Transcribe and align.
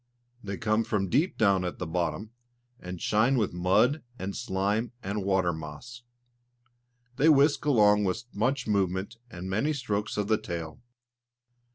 They 0.43 0.57
come 0.57 0.83
from 0.83 1.09
deep 1.09 1.37
down 1.37 1.63
at 1.63 1.77
the 1.77 1.85
bottom, 1.85 2.31
and 2.79 2.99
shine 2.99 3.37
with 3.37 3.53
mud 3.53 4.01
and 4.17 4.35
slime 4.35 4.93
and 5.03 5.23
water 5.23 5.53
moss. 5.53 6.01
They 7.17 7.29
whisk 7.29 7.65
along 7.65 8.05
with 8.05 8.23
much 8.33 8.65
movement 8.67 9.17
and 9.29 9.47
many 9.47 9.73
strokes 9.73 10.17
of 10.17 10.27
the 10.27 10.41
tail. 10.41 10.81